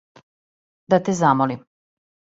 Да 0.93 1.01
те 1.03 1.13
замолим. 1.19 1.65